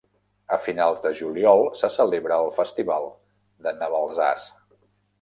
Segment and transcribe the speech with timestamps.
[0.55, 3.09] A finals de juliol se celebra el festival
[3.67, 4.53] de Navalsaz.